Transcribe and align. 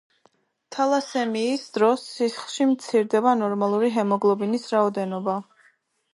თალასემიის 0.75 1.67
დროს 1.75 2.05
სისხლში 2.13 2.67
მცირდება 2.71 3.35
ნორმალური 3.43 3.93
ჰემოგლობინის 4.01 4.69
რაოდენობა. 4.79 5.39